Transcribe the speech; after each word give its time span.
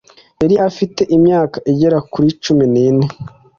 yari 0.41 0.55
afite 0.69 1.01
imyaka 1.15 1.57
igera 1.71 1.99
kuri 2.11 2.27
cumi 2.43 2.65
n'ine 2.73 3.05